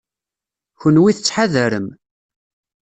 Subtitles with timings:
[0.79, 1.87] Kenwi tettḥadarem.